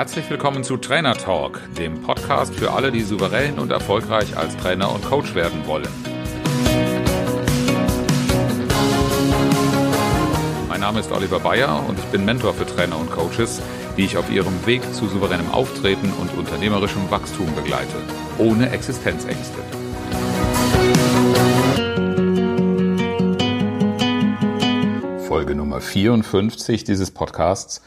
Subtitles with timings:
[0.00, 4.90] Herzlich willkommen zu Trainer Talk, dem Podcast für alle, die souverän und erfolgreich als Trainer
[4.90, 5.90] und Coach werden wollen.
[10.70, 13.60] Mein Name ist Oliver Bayer und ich bin Mentor für Trainer und Coaches,
[13.98, 17.96] die ich auf ihrem Weg zu souveränem Auftreten und unternehmerischem Wachstum begleite,
[18.38, 19.58] ohne Existenzängste.
[25.28, 27.82] Folge Nummer 54 dieses Podcasts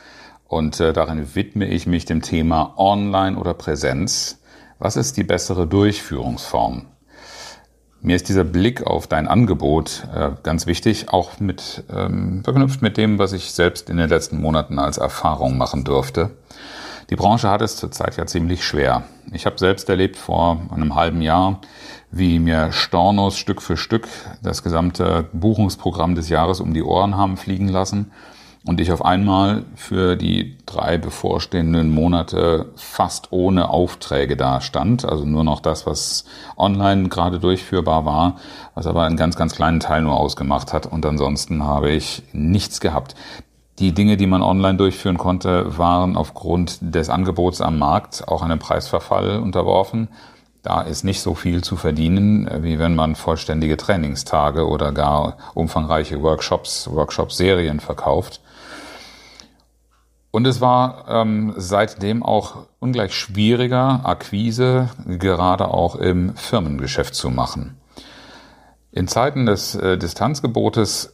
[0.54, 4.40] und äh, darin widme ich mich dem Thema Online oder Präsenz.
[4.80, 6.86] Was ist die bessere Durchführungsform?
[8.02, 12.98] Mir ist dieser Blick auf dein Angebot äh, ganz wichtig, auch mit ähm, verknüpft mit
[12.98, 16.32] dem, was ich selbst in den letzten Monaten als Erfahrung machen durfte.
[17.10, 19.04] Die Branche hat es zurzeit ja ziemlich schwer.
[19.32, 21.62] Ich habe selbst erlebt vor einem halben Jahr,
[22.12, 24.08] wie mir Stornos Stück für Stück
[24.42, 28.12] das gesamte Buchungsprogramm des Jahres um die Ohren haben fliegen lassen
[28.66, 35.44] und ich auf einmal für die drei bevorstehenden Monate fast ohne Aufträge dastand, also nur
[35.44, 36.26] noch das, was
[36.56, 38.38] online gerade durchführbar war,
[38.74, 42.80] was aber einen ganz, ganz kleinen Teil nur ausgemacht hat und ansonsten habe ich nichts
[42.80, 43.16] gehabt.
[43.80, 48.60] Die Dinge, die man online durchführen konnte, waren aufgrund des Angebots am Markt auch einem
[48.60, 50.10] Preisverfall unterworfen.
[50.62, 56.22] Da ist nicht so viel zu verdienen, wie wenn man vollständige Trainingstage oder gar umfangreiche
[56.22, 58.40] Workshops, Workshop-Serien verkauft.
[60.36, 67.78] Und es war ähm, seitdem auch ungleich schwieriger, Akquise gerade auch im Firmengeschäft zu machen.
[68.92, 71.14] In Zeiten des äh, Distanzgebotes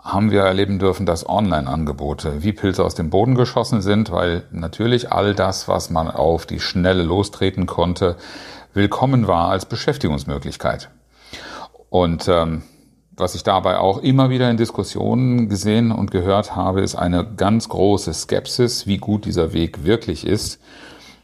[0.00, 5.10] haben wir erleben dürfen, dass Online-Angebote wie Pilze aus dem Boden geschossen sind, weil natürlich
[5.10, 8.16] all das, was man auf die Schnelle lostreten konnte,
[8.74, 10.88] willkommen war als Beschäftigungsmöglichkeit.
[11.90, 12.62] Und ähm,
[13.16, 17.68] was ich dabei auch immer wieder in Diskussionen gesehen und gehört habe, ist eine ganz
[17.68, 20.60] große Skepsis, wie gut dieser Weg wirklich ist.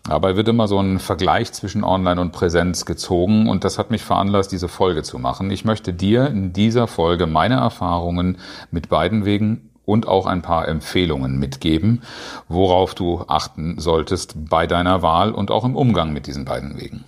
[0.05, 4.03] Dabei wird immer so ein Vergleich zwischen Online und Präsenz gezogen und das hat mich
[4.03, 5.51] veranlasst, diese Folge zu machen.
[5.51, 8.39] Ich möchte dir in dieser Folge meine Erfahrungen
[8.71, 12.03] mit beiden Wegen und auch ein paar Empfehlungen mitgeben,
[12.49, 17.05] worauf du achten solltest bei deiner Wahl und auch im Umgang mit diesen beiden Wegen.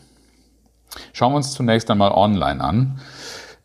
[1.12, 3.00] Schauen wir uns zunächst einmal online an.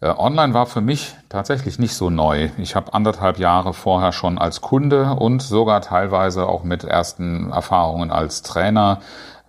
[0.06, 2.50] Äh, online war für mich tatsächlich nicht so neu.
[2.60, 8.12] Ich habe anderthalb Jahre vorher schon als Kunde und sogar teilweise auch mit ersten Erfahrungen
[8.12, 9.00] als Trainer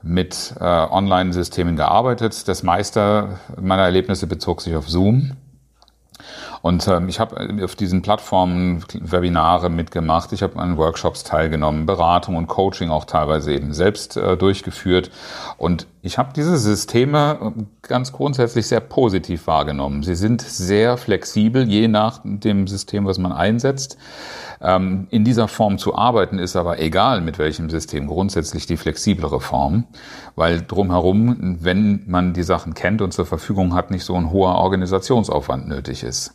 [0.01, 2.49] mit äh, Online-Systemen gearbeitet.
[2.49, 5.33] Das meiste meiner Erlebnisse bezog sich auf Zoom.
[6.63, 12.35] Und ähm, ich habe auf diesen Plattformen Webinare mitgemacht, ich habe an Workshops teilgenommen, Beratung
[12.35, 15.11] und Coaching auch teilweise eben selbst äh, durchgeführt.
[15.59, 20.05] Und ich habe diese Systeme ähm, ganz grundsätzlich sehr positiv wahrgenommen.
[20.05, 23.99] Sie sind sehr flexibel, je nach dem System, was man einsetzt.
[24.61, 29.41] Ähm, in dieser Form zu arbeiten ist aber egal, mit welchem System, grundsätzlich die flexiblere
[29.41, 29.85] Form,
[30.37, 34.55] weil drumherum, wenn man die Sachen kennt und zur Verfügung hat, nicht so ein hoher
[34.55, 36.35] Organisationsaufwand nötig ist.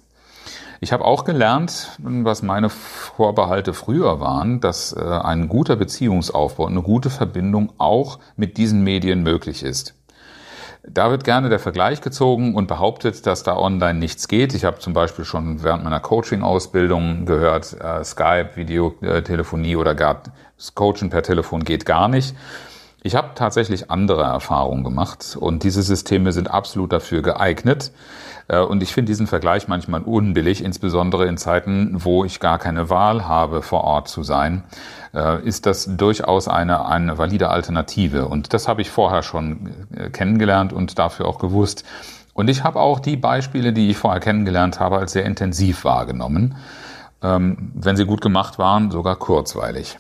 [0.84, 6.82] Ich habe auch gelernt, was meine Vorbehalte früher waren, dass äh, ein guter Beziehungsaufbau eine
[6.82, 9.94] gute Verbindung auch mit diesen Medien möglich ist.
[10.84, 14.56] Da wird gerne der Vergleich gezogen und behauptet, dass da online nichts geht.
[14.56, 20.24] Ich habe zum Beispiel schon während meiner Coaching-Ausbildung gehört, äh, Skype, Videotelefonie oder gar
[20.74, 22.36] Coachen per Telefon geht gar nicht.
[23.04, 27.92] Ich habe tatsächlich andere Erfahrungen gemacht und diese Systeme sind absolut dafür geeignet.
[28.48, 32.92] Äh, und ich finde diesen Vergleich manchmal unbillig, insbesondere in Zeiten, wo ich gar keine
[32.92, 34.64] Wahl habe, vor Ort zu sein,
[35.16, 38.28] äh, ist das durchaus eine, eine valide Alternative.
[38.28, 41.84] Und das habe ich vorher schon äh, kennengelernt und dafür auch gewusst.
[42.34, 46.56] Und ich habe auch die Beispiele, die ich vorher kennengelernt habe, als sehr intensiv wahrgenommen.
[47.24, 49.98] Ähm, wenn sie gut gemacht waren, sogar kurzweilig.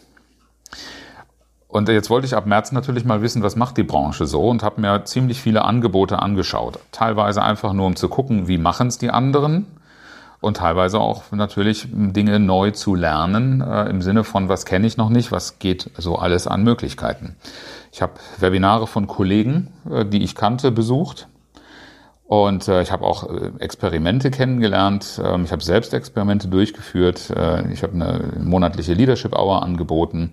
[1.71, 4.61] Und jetzt wollte ich ab März natürlich mal wissen, was macht die Branche so und
[4.61, 6.79] habe mir ziemlich viele Angebote angeschaut.
[6.91, 9.67] Teilweise einfach nur, um zu gucken, wie machen es die anderen
[10.41, 14.97] und teilweise auch natürlich Dinge neu zu lernen, äh, im Sinne von, was kenne ich
[14.97, 17.37] noch nicht, was geht so alles an Möglichkeiten.
[17.93, 21.29] Ich habe Webinare von Kollegen, äh, die ich kannte, besucht
[22.31, 25.21] und äh, ich habe auch äh, Experimente kennengelernt.
[25.21, 27.29] Ähm, ich habe selbst Experimente durchgeführt.
[27.29, 30.31] Äh, ich habe eine monatliche Leadership Hour angeboten.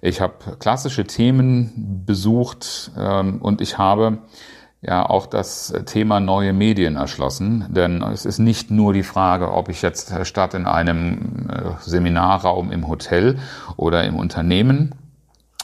[0.00, 4.20] Ich habe klassische Themen besucht ähm, und ich habe
[4.80, 7.66] ja auch das Thema neue Medien erschlossen.
[7.68, 12.72] Denn es ist nicht nur die Frage, ob ich jetzt statt in einem äh, Seminarraum
[12.72, 13.36] im Hotel
[13.76, 14.94] oder im Unternehmen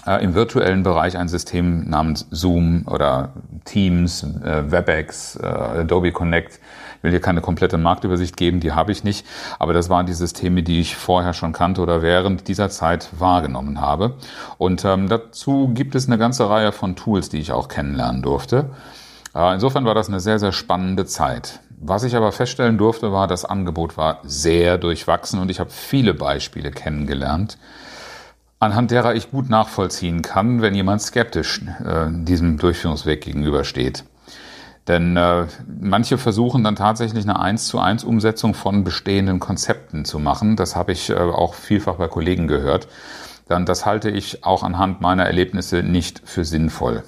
[0.06, 3.32] äh, im virtuellen Bereich ein System namens Zoom oder
[3.64, 6.61] Teams, äh, WebEx, äh, Adobe Connect,
[7.02, 9.26] will hier keine komplette Marktübersicht geben, die habe ich nicht.
[9.58, 13.81] Aber das waren die Systeme, die ich vorher schon kannte oder während dieser Zeit wahrgenommen
[13.81, 14.17] habe.
[14.58, 18.70] Und ähm, dazu gibt es eine ganze Reihe von Tools, die ich auch kennenlernen durfte.
[19.35, 21.61] Äh, insofern war das eine sehr, sehr spannende Zeit.
[21.82, 26.12] Was ich aber feststellen durfte, war, das Angebot war sehr durchwachsen und ich habe viele
[26.12, 27.56] Beispiele kennengelernt,
[28.61, 34.05] anhand derer ich gut nachvollziehen kann, wenn jemand skeptisch äh, diesem Durchführungsweg gegenübersteht.
[34.87, 35.47] Denn äh,
[35.81, 40.57] manche versuchen dann tatsächlich eine 1 zu 1 Umsetzung von bestehenden Konzepten zu machen.
[40.57, 42.87] Das habe ich äh, auch vielfach bei Kollegen gehört.
[43.49, 47.03] Dann das halte ich auch anhand meiner Erlebnisse nicht für sinnvoll.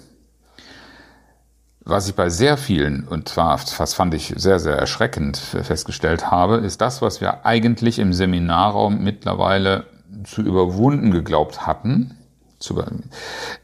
[1.84, 6.56] Was ich bei sehr vielen, und zwar, was fand ich sehr, sehr erschreckend festgestellt habe,
[6.58, 9.87] ist das, was wir eigentlich im Seminarraum mittlerweile
[10.24, 12.16] zu überwunden geglaubt hatten.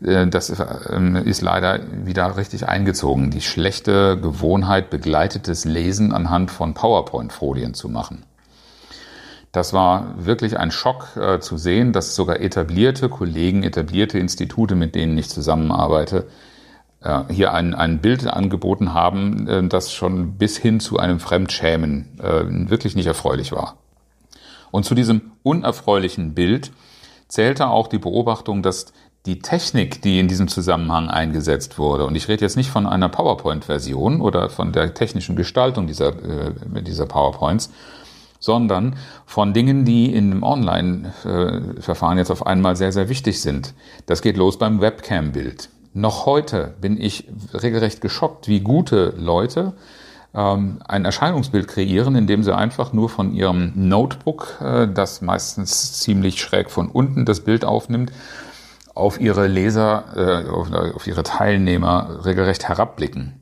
[0.03, 0.53] Äh, das
[0.91, 3.31] ähm, ist leider wieder richtig eingezogen.
[3.31, 8.25] Die schlechte Gewohnheit, begleitetes Lesen anhand von PowerPoint-Folien zu machen.
[9.53, 14.95] Das war wirklich ein Schock äh, zu sehen, dass sogar etablierte Kollegen, etablierte Institute, mit
[14.95, 16.27] denen ich zusammenarbeite,
[17.01, 22.19] äh, hier ein, ein Bild angeboten haben, äh, das schon bis hin zu einem Fremdschämen
[22.21, 23.79] äh, wirklich nicht erfreulich war.
[24.71, 26.73] Und zu diesem unerfreulichen Bild
[27.29, 28.93] zählte auch die Beobachtung, dass
[29.27, 33.09] die Technik, die in diesem Zusammenhang eingesetzt wurde, und ich rede jetzt nicht von einer
[33.09, 37.71] PowerPoint-Version oder von der technischen Gestaltung dieser, äh, dieser PowerPoints,
[38.41, 43.75] sondern von Dingen, die in einem Online-Verfahren jetzt auf einmal sehr, sehr wichtig sind.
[44.07, 45.69] Das geht los beim Webcam-Bild.
[45.93, 49.73] Noch heute bin ich regelrecht geschockt, wie gute Leute
[50.39, 56.41] ähm, ein Erscheinungsbild kreieren, indem sie einfach nur von ihrem Notebook, äh, das meistens ziemlich
[56.41, 58.13] schräg von unten das Bild aufnimmt,
[58.95, 60.05] auf ihre Leser,
[60.47, 63.41] äh, auf, auf ihre Teilnehmer regelrecht herabblicken.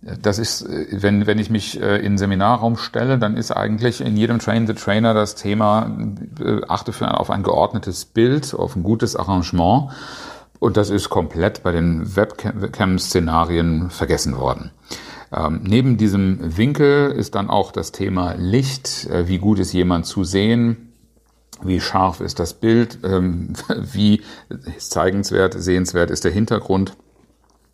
[0.00, 4.00] Das ist, äh, wenn, wenn ich mich äh, in den Seminarraum stelle, dann ist eigentlich
[4.00, 5.88] in jedem Train the Trainer das Thema,
[6.40, 9.92] äh, achte für, auf ein geordnetes Bild, auf ein gutes Arrangement.
[10.58, 14.70] Und das ist komplett bei den Webcam-Szenarien vergessen worden.
[15.32, 19.06] Ähm, neben diesem Winkel ist dann auch das Thema Licht.
[19.06, 20.92] Äh, wie gut ist jemand zu sehen?
[21.62, 22.98] Wie scharf ist das Bild?
[23.04, 24.22] Ähm, wie
[24.78, 26.96] zeigenswert, sehenswert ist der Hintergrund?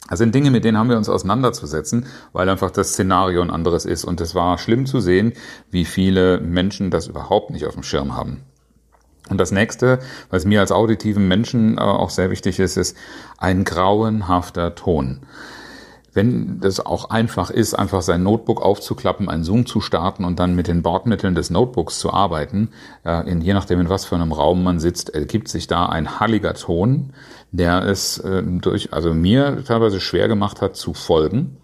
[0.08, 3.84] Das sind Dinge, mit denen haben wir uns auseinanderzusetzen, weil einfach das Szenario ein anderes
[3.84, 4.04] ist.
[4.04, 5.32] Und es war schlimm zu sehen,
[5.70, 8.42] wie viele Menschen das überhaupt nicht auf dem Schirm haben.
[9.28, 9.98] Und das nächste,
[10.30, 12.96] was mir als auditiven Menschen äh, auch sehr wichtig ist, ist
[13.36, 15.20] ein grauenhafter Ton.
[16.12, 20.54] Wenn das auch einfach ist, einfach sein Notebook aufzuklappen, einen Zoom zu starten und dann
[20.54, 22.70] mit den Bordmitteln des Notebooks zu arbeiten,
[23.04, 26.20] äh, in, je nachdem in was für einem Raum man sitzt, ergibt sich da ein
[26.20, 27.12] halliger Ton,
[27.52, 31.58] der es äh, durch, also mir teilweise schwer gemacht hat zu folgen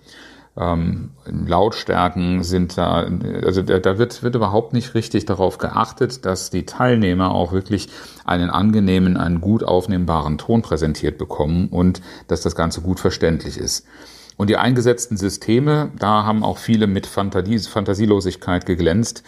[0.57, 3.07] ähm, Lautstärken sind da,
[3.45, 7.89] also da, da wird, wird überhaupt nicht richtig darauf geachtet, dass die Teilnehmer auch wirklich
[8.25, 13.87] einen angenehmen, einen gut aufnehmbaren Ton präsentiert bekommen und dass das Ganze gut verständlich ist.
[14.37, 19.23] Und die eingesetzten Systeme, da haben auch viele mit Fantasie, Fantasielosigkeit geglänzt.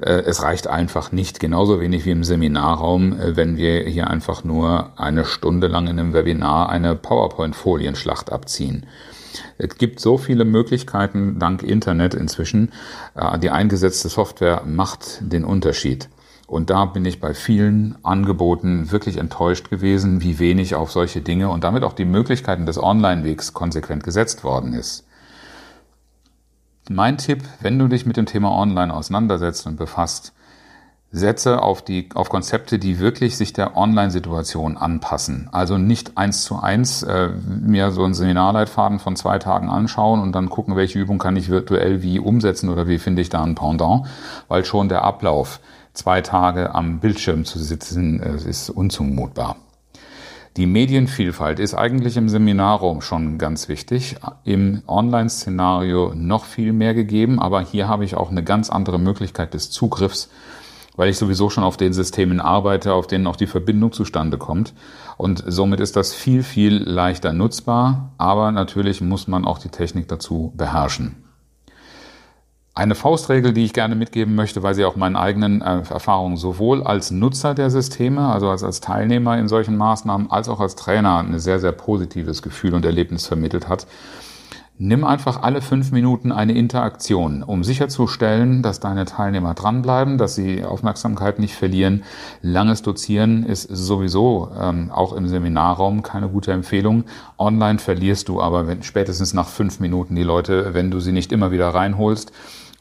[0.00, 4.44] Äh, es reicht einfach nicht, genauso wenig wie im Seminarraum, äh, wenn wir hier einfach
[4.44, 8.86] nur eine Stunde lang in einem Webinar eine PowerPoint-Folienschlacht abziehen.
[9.58, 12.70] Es gibt so viele Möglichkeiten dank Internet inzwischen.
[13.16, 16.08] Äh, die eingesetzte Software macht den Unterschied.
[16.52, 21.48] Und da bin ich bei vielen Angeboten wirklich enttäuscht gewesen, wie wenig auf solche Dinge
[21.48, 25.06] und damit auch die Möglichkeiten des Online-Wegs konsequent gesetzt worden ist.
[26.90, 30.34] Mein Tipp, wenn du dich mit dem Thema Online auseinandersetzt und befasst,
[31.10, 35.48] setze auf die, auf Konzepte, die wirklich sich der Online-Situation anpassen.
[35.52, 37.30] Also nicht eins zu eins äh,
[37.62, 41.48] mir so einen Seminarleitfaden von zwei Tagen anschauen und dann gucken, welche Übung kann ich
[41.48, 44.06] virtuell wie umsetzen oder wie finde ich da ein Pendant,
[44.48, 45.58] weil schon der Ablauf,
[45.92, 49.56] zwei Tage am Bildschirm zu sitzen, äh, ist unzumutbar.
[50.56, 57.40] Die Medienvielfalt ist eigentlich im Seminarraum schon ganz wichtig, im Online-Szenario noch viel mehr gegeben,
[57.40, 60.28] aber hier habe ich auch eine ganz andere Möglichkeit des Zugriffs
[60.96, 64.74] weil ich sowieso schon auf den Systemen arbeite, auf denen auch die Verbindung zustande kommt.
[65.16, 70.08] Und somit ist das viel, viel leichter nutzbar, aber natürlich muss man auch die Technik
[70.08, 71.21] dazu beherrschen.
[72.74, 76.82] Eine Faustregel, die ich gerne mitgeben möchte, weil sie auch meinen eigenen äh, Erfahrungen sowohl
[76.82, 81.18] als Nutzer der Systeme, also als, als Teilnehmer in solchen Maßnahmen, als auch als Trainer
[81.18, 83.86] ein sehr, sehr positives Gefühl und Erlebnis vermittelt hat,
[84.78, 90.64] Nimm einfach alle fünf Minuten eine Interaktion, um sicherzustellen, dass deine Teilnehmer dranbleiben, dass sie
[90.64, 92.04] Aufmerksamkeit nicht verlieren.
[92.40, 97.04] Langes Dozieren ist sowieso ähm, auch im Seminarraum keine gute Empfehlung.
[97.38, 101.32] Online verlierst du aber wenn, spätestens nach fünf Minuten die Leute, wenn du sie nicht
[101.32, 102.32] immer wieder reinholst.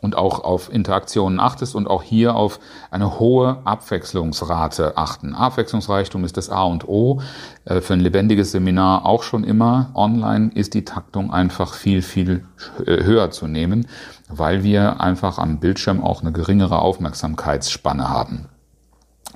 [0.02, 5.36] Und auch auf Interaktionen achtest und auch hier auf eine hohe Abwechslungsrate achten.
[5.36, 7.22] Abwechslungsreichtum ist das A und O.
[7.66, 9.92] Äh, für ein lebendiges Seminar auch schon immer.
[9.94, 12.46] Online ist die Taktung einfach viel, viel
[12.86, 13.88] äh, höher zu nehmen,
[14.28, 18.50] weil wir einfach am Bildschirm auch eine geringere Aufmerksamkeitsspanne haben.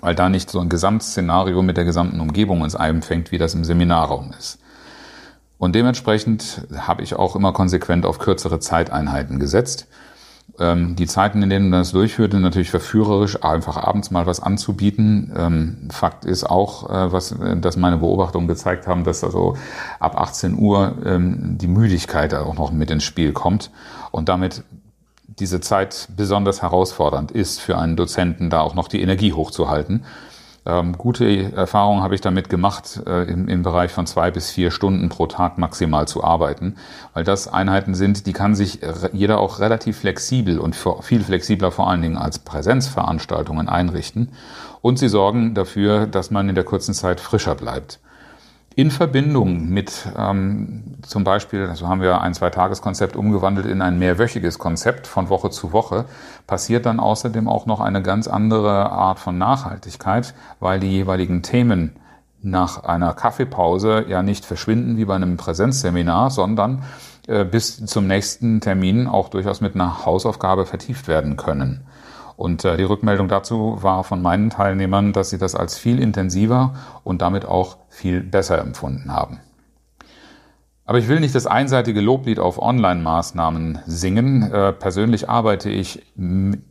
[0.01, 3.63] Weil da nicht so ein Gesamtszenario mit der gesamten Umgebung uns einfängt, wie das im
[3.63, 4.59] Seminarraum ist.
[5.57, 9.87] Und dementsprechend habe ich auch immer konsequent auf kürzere Zeiteinheiten gesetzt.
[10.57, 14.39] Ähm, die Zeiten, in denen man das durchführt, sind natürlich verführerisch, einfach abends mal was
[14.39, 15.33] anzubieten.
[15.35, 19.57] Ähm, Fakt ist auch, äh, was, äh, dass meine Beobachtungen gezeigt haben, dass also
[19.99, 23.69] ab 18 Uhr ähm, die Müdigkeit auch noch mit ins Spiel kommt
[24.11, 24.63] und damit
[25.27, 30.05] diese Zeit besonders herausfordernd ist für einen Dozenten, da auch noch die Energie hochzuhalten.
[30.67, 34.71] Ähm, gute Erfahrungen habe ich damit gemacht, äh, im, im Bereich von zwei bis vier
[34.71, 36.75] Stunden pro Tag maximal zu arbeiten,
[37.13, 38.79] weil das Einheiten sind, die kann sich
[39.13, 44.29] jeder auch relativ flexibel und viel flexibler vor allen Dingen als Präsenzveranstaltungen einrichten.
[44.81, 47.99] Und sie sorgen dafür, dass man in der kurzen Zeit frischer bleibt
[48.75, 54.59] in Verbindung mit ähm, zum Beispiel, also haben wir ein Zwei-Tages-Konzept umgewandelt in ein mehrwöchiges
[54.59, 56.05] Konzept von Woche zu Woche,
[56.45, 61.95] passiert dann außerdem auch noch eine ganz andere Art von Nachhaltigkeit, weil die jeweiligen Themen
[62.41, 66.83] nach einer Kaffeepause ja nicht verschwinden wie bei einem Präsenzseminar, sondern
[67.27, 71.85] äh, bis zum nächsten Termin auch durchaus mit einer Hausaufgabe vertieft werden können.
[72.37, 76.73] Und äh, die Rückmeldung dazu war von meinen Teilnehmern, dass sie das als viel intensiver
[77.03, 79.39] und damit auch viel besser empfunden haben.
[80.87, 84.43] Aber ich will nicht das einseitige Loblied auf Online-Maßnahmen singen.
[84.51, 86.03] Äh, persönlich arbeite ich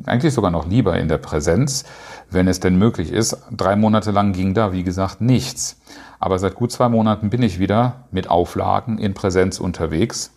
[0.07, 1.85] eigentlich sogar noch lieber in der Präsenz,
[2.31, 3.37] wenn es denn möglich ist.
[3.51, 5.81] Drei Monate lang ging da, wie gesagt, nichts.
[6.21, 10.33] Aber seit gut zwei Monaten bin ich wieder mit Auflagen in Präsenz unterwegs.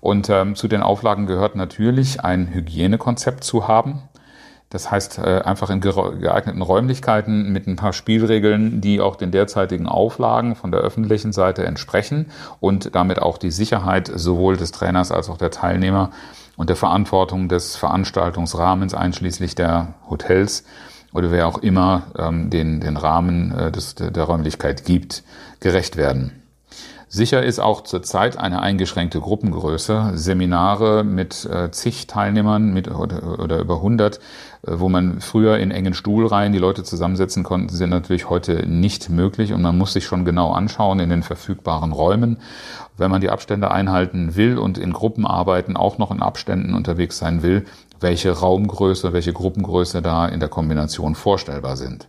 [0.00, 4.02] Und ähm, zu den Auflagen gehört natürlich ein Hygienekonzept zu haben.
[4.70, 9.86] Das heißt, äh, einfach in geeigneten Räumlichkeiten mit ein paar Spielregeln, die auch den derzeitigen
[9.86, 12.26] Auflagen von der öffentlichen Seite entsprechen
[12.60, 16.10] und damit auch die Sicherheit sowohl des Trainers als auch der Teilnehmer
[16.56, 20.64] und der Verantwortung des Veranstaltungsrahmens einschließlich der Hotels
[21.12, 25.24] oder wer auch immer ähm, den, den Rahmen äh, des, der Räumlichkeit gibt,
[25.58, 26.39] gerecht werden.
[27.12, 30.12] Sicher ist auch zurzeit eine eingeschränkte Gruppengröße.
[30.14, 34.18] Seminare mit äh, zig Teilnehmern mit, oder, oder über 100, äh,
[34.62, 39.52] wo man früher in engen Stuhlreihen die Leute zusammensetzen konnte, sind natürlich heute nicht möglich
[39.52, 42.36] und man muss sich schon genau anschauen in den verfügbaren Räumen.
[42.96, 47.18] Wenn man die Abstände einhalten will und in Gruppen arbeiten, auch noch in Abständen unterwegs
[47.18, 47.64] sein will,
[47.98, 52.06] welche Raumgröße, welche Gruppengröße da in der Kombination vorstellbar sind.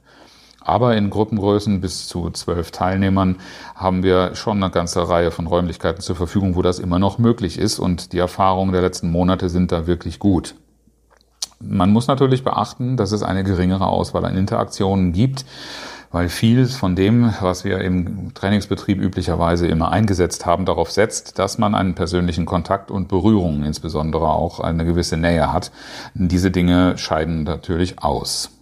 [0.63, 3.37] Aber in Gruppengrößen bis zu zwölf Teilnehmern
[3.75, 7.57] haben wir schon eine ganze Reihe von Räumlichkeiten zur Verfügung, wo das immer noch möglich
[7.57, 7.79] ist.
[7.79, 10.55] Und die Erfahrungen der letzten Monate sind da wirklich gut.
[11.59, 15.45] Man muss natürlich beachten, dass es eine geringere Auswahl an Interaktionen gibt,
[16.11, 21.57] weil vieles von dem, was wir im Trainingsbetrieb üblicherweise immer eingesetzt haben, darauf setzt, dass
[21.57, 25.71] man einen persönlichen Kontakt und Berührung, insbesondere auch eine gewisse Nähe hat.
[26.13, 28.60] Diese Dinge scheiden natürlich aus.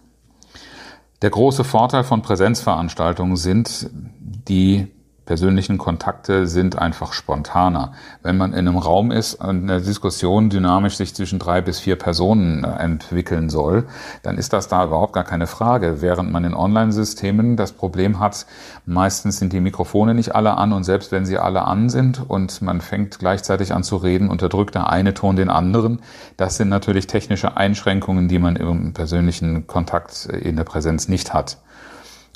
[1.22, 4.88] Der große Vorteil von Präsenzveranstaltungen sind die
[5.30, 7.92] persönlichen Kontakte sind einfach spontaner.
[8.20, 11.94] Wenn man in einem Raum ist und eine Diskussion dynamisch sich zwischen drei bis vier
[11.94, 13.86] Personen äh, entwickeln soll,
[14.24, 16.02] dann ist das da überhaupt gar keine Frage.
[16.02, 18.44] Während man in Online-Systemen das Problem hat,
[18.86, 22.60] meistens sind die Mikrofone nicht alle an und selbst wenn sie alle an sind und
[22.60, 26.02] man fängt gleichzeitig an zu reden, unterdrückt der eine Ton den anderen.
[26.38, 31.58] Das sind natürlich technische Einschränkungen, die man im persönlichen Kontakt in der Präsenz nicht hat.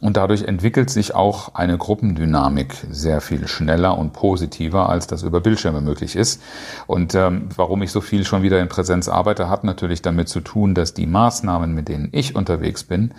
[0.03, 5.41] Und dadurch entwickelt sich auch eine Gruppendynamik sehr viel schneller und positiver, als das über
[5.41, 6.43] Bildschirme möglich ist.
[6.87, 10.41] Und ähm, warum ich so viel schon wieder in Präsenz arbeite, hat natürlich damit zu
[10.41, 13.15] tun, dass die Maßnahmen, mit denen ich unterwegs bin,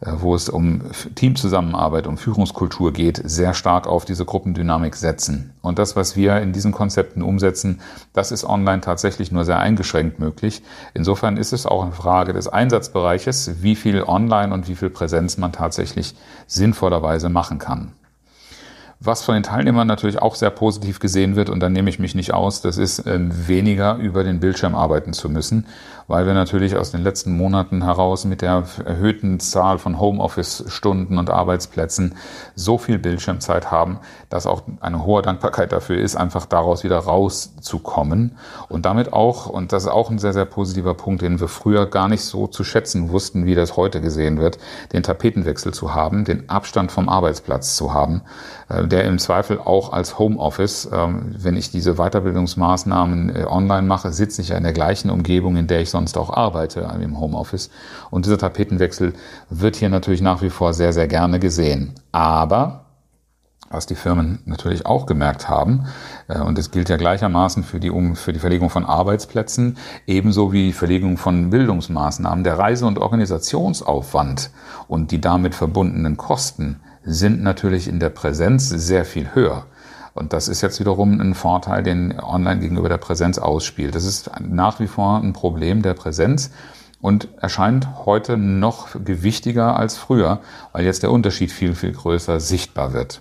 [0.00, 0.82] wo es um
[1.14, 5.54] Teamzusammenarbeit, um Führungskultur geht, sehr stark auf diese Gruppendynamik setzen.
[5.62, 7.80] Und das, was wir in diesen Konzepten umsetzen,
[8.12, 10.62] das ist online tatsächlich nur sehr eingeschränkt möglich.
[10.92, 15.38] Insofern ist es auch eine Frage des Einsatzbereiches, wie viel Online und wie viel Präsenz
[15.38, 16.14] man tatsächlich
[16.46, 17.92] sinnvollerweise machen kann.
[18.98, 22.14] Was von den Teilnehmern natürlich auch sehr positiv gesehen wird, und da nehme ich mich
[22.14, 25.66] nicht aus, das ist ähm, weniger über den Bildschirm arbeiten zu müssen,
[26.08, 31.30] weil wir natürlich aus den letzten Monaten heraus mit der erhöhten Zahl von Homeoffice-Stunden und
[31.30, 32.14] Arbeitsplätzen
[32.54, 33.98] so viel Bildschirmzeit haben,
[34.28, 38.36] dass auch eine hohe Dankbarkeit dafür ist, einfach daraus wieder rauszukommen.
[38.68, 41.86] Und damit auch, und das ist auch ein sehr, sehr positiver Punkt, den wir früher
[41.86, 44.58] gar nicht so zu schätzen wussten, wie das heute gesehen wird,
[44.92, 48.22] den Tapetenwechsel zu haben, den Abstand vom Arbeitsplatz zu haben,
[48.68, 54.12] äh, der im Zweifel auch als Homeoffice, ähm, wenn ich diese Weiterbildungsmaßnahmen äh, online mache,
[54.12, 57.70] sitze ich ja in der gleichen Umgebung, in der ich sonst auch arbeite im Homeoffice.
[58.10, 59.14] Und dieser Tapetenwechsel
[59.48, 61.94] wird hier natürlich nach wie vor sehr, sehr gerne gesehen.
[62.12, 62.84] Aber
[63.70, 65.86] was die Firmen natürlich auch gemerkt haben,
[66.28, 70.52] äh, und es gilt ja gleichermaßen für die, um, für die Verlegung von Arbeitsplätzen, ebenso
[70.52, 74.50] wie die Verlegung von Bildungsmaßnahmen, der Reise- und Organisationsaufwand
[74.86, 79.64] und die damit verbundenen Kosten sind natürlich in der Präsenz sehr viel höher.
[80.16, 83.94] Und das ist jetzt wiederum ein Vorteil, den online gegenüber der Präsenz ausspielt.
[83.94, 86.50] Das ist nach wie vor ein Problem der Präsenz
[87.00, 90.40] und erscheint heute noch gewichtiger als früher,
[90.72, 93.20] weil jetzt der Unterschied viel, viel größer sichtbar wird.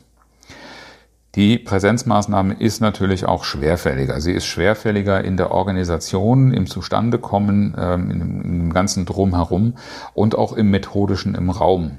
[1.36, 4.22] Die Präsenzmaßnahme ist natürlich auch schwerfälliger.
[4.22, 9.74] Sie ist schwerfälliger in der Organisation, im Zustandekommen, ähm, im ganzen Drumherum
[10.14, 11.98] und auch im methodischen im Raum.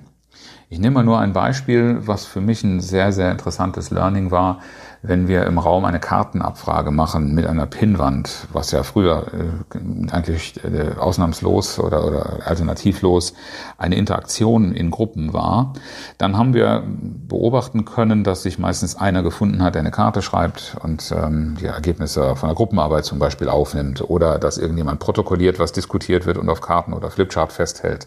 [0.71, 4.61] Ich nehme mal nur ein Beispiel, was für mich ein sehr, sehr interessantes Learning war
[5.03, 10.61] wenn wir im Raum eine Kartenabfrage machen mit einer Pinnwand, was ja früher äh, eigentlich
[10.65, 13.35] äh, ausnahmslos oder, oder alternativlos
[13.79, 15.75] eine Interaktion in Gruppen war,
[16.19, 20.77] dann haben wir beobachten können, dass sich meistens einer gefunden hat, der eine Karte schreibt
[20.83, 25.73] und ähm, die Ergebnisse von der Gruppenarbeit zum Beispiel aufnimmt oder dass irgendjemand protokolliert, was
[25.73, 28.07] diskutiert wird und auf Karten oder Flipchart festhält.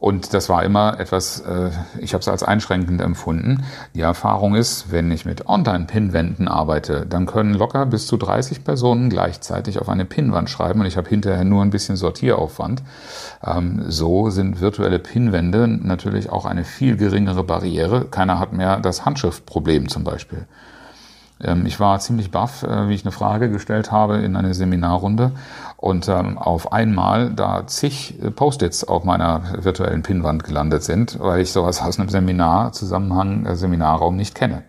[0.00, 3.64] Und das war immer etwas, äh, ich habe es als einschränkend empfunden.
[3.94, 9.10] Die Erfahrung ist, wenn ich mit Online-Pinwänden arbeite, dann können locker bis zu 30 Personen
[9.10, 12.84] gleichzeitig auf eine Pinwand schreiben und ich habe hinterher nur ein bisschen Sortieraufwand.
[13.44, 18.04] Ähm, so sind virtuelle Pinwände natürlich auch eine viel geringere Barriere.
[18.04, 20.46] Keiner hat mehr das Handschriftproblem zum Beispiel.
[21.40, 25.32] Ähm, ich war ziemlich baff, äh, wie ich eine Frage gestellt habe in einer Seminarrunde
[25.78, 31.40] und ähm, auf einmal da zig äh, Post-its auf meiner virtuellen Pinnwand gelandet sind, weil
[31.40, 34.64] ich sowas aus einem Seminarzusammenhang, äh, Seminarraum nicht kenne.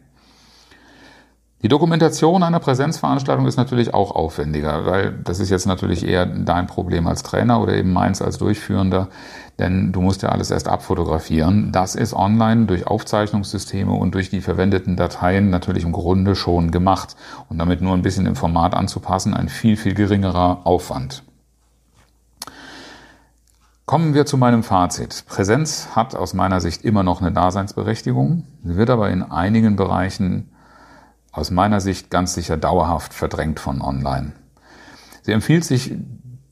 [1.62, 6.68] Die Dokumentation einer Präsenzveranstaltung ist natürlich auch aufwendiger, weil das ist jetzt natürlich eher dein
[6.68, 9.10] Problem als Trainer oder eben meins als Durchführender,
[9.58, 11.74] denn du musst ja alles erst abfotografieren.
[11.74, 17.18] Das ist online durch Aufzeichnungssysteme und durch die verwendeten Dateien natürlich im Grunde schon gemacht
[17.50, 21.24] und damit nur ein bisschen im Format anzupassen, ein viel, viel geringerer Aufwand.
[23.86, 25.26] Kommen wir zu meinem Fazit.
[25.28, 30.52] Präsenz hat aus meiner Sicht immer noch eine Daseinsberechtigung, wird aber in einigen Bereichen
[31.40, 34.34] aus meiner Sicht ganz sicher dauerhaft verdrängt von online.
[35.24, 35.96] Sie empfiehlt sich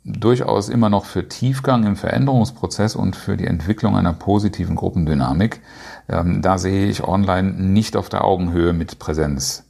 [0.03, 5.61] durchaus immer noch für Tiefgang im Veränderungsprozess und für die Entwicklung einer positiven Gruppendynamik.
[6.07, 9.65] Ähm, da sehe ich online nicht auf der Augenhöhe mit Präsenz.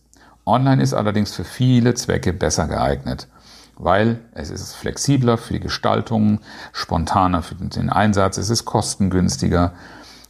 [0.45, 3.27] Online ist allerdings für viele Zwecke besser geeignet,
[3.75, 6.39] weil es ist flexibler für die Gestaltung,
[6.71, 9.73] spontaner für den Einsatz, es ist kostengünstiger,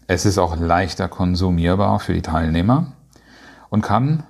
[0.07, 2.93] es ist auch leichter konsumierbar für die Teilnehmer
[3.69, 4.23] und kann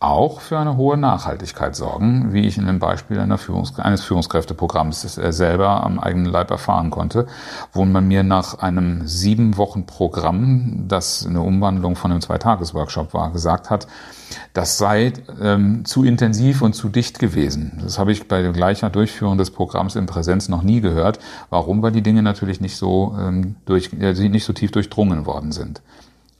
[0.00, 5.82] auch für eine hohe Nachhaltigkeit sorgen, wie ich in dem Beispiel Führungs eines Führungskräfteprogramms selber
[5.82, 7.26] am eigenen Leib erfahren konnte,
[7.72, 13.32] wo man mir nach einem sieben Wochen Programm, das eine Umwandlung von einem Zweitages-Workshop war,
[13.32, 13.88] gesagt hat,
[14.52, 17.80] das sei ähm, zu intensiv und zu dicht gewesen.
[17.82, 21.18] Das habe ich bei der gleichen Durchführung des Programms in Präsenz noch nie gehört.
[21.50, 21.82] Warum?
[21.82, 25.82] Weil die Dinge natürlich nicht so, ähm, durch, äh, nicht so tief durchdrungen worden sind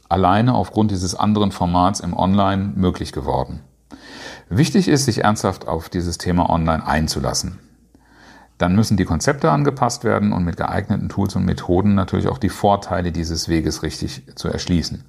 [0.09, 3.61] alleine aufgrund dieses anderen Formats im Online möglich geworden.
[4.49, 7.59] Wichtig ist, sich ernsthaft auf dieses Thema Online einzulassen.
[8.57, 12.49] Dann müssen die Konzepte angepasst werden und mit geeigneten Tools und Methoden natürlich auch die
[12.49, 15.05] Vorteile dieses Weges richtig zu erschließen.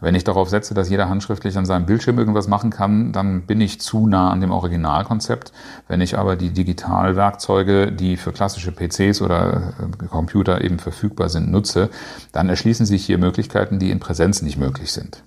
[0.00, 3.60] Wenn ich darauf setze, dass jeder handschriftlich an seinem Bildschirm irgendwas machen kann, dann bin
[3.60, 5.52] ich zu nah an dem Originalkonzept.
[5.88, 11.50] Wenn ich aber die Digitalwerkzeuge, die für klassische PCs oder äh, Computer eben verfügbar sind,
[11.50, 11.88] nutze,
[12.32, 15.22] dann erschließen sich hier Möglichkeiten, die in Präsenz nicht möglich sind.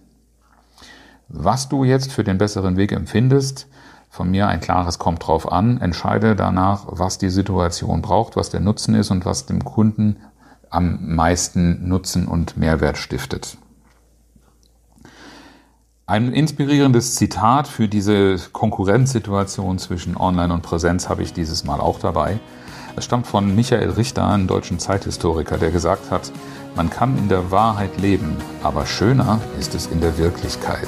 [1.29, 3.67] Was du jetzt für den besseren Weg empfindest,
[4.09, 5.79] von mir ein klares kommt drauf an.
[5.79, 10.17] Entscheide danach, was die Situation braucht, was der Nutzen ist und was dem Kunden
[10.71, 13.57] am meisten Nutzen und Mehrwert stiftet.
[16.09, 21.99] Ein inspirierendes Zitat für diese Konkurrenzsituation zwischen Online und Präsenz habe ich dieses Mal auch
[21.99, 22.39] dabei.
[22.95, 26.31] Es stammt von Michael Richter, einem deutschen Zeithistoriker, der gesagt hat,
[26.75, 30.87] man kann in der Wahrheit leben, aber schöner ist es in der Wirklichkeit.